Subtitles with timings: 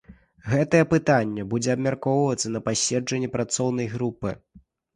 [0.53, 4.37] Гэтае пытанне будзе абмяркоўвацца на паседжанні працоўнай групы.